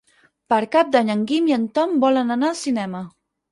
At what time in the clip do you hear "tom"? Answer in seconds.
1.77-1.95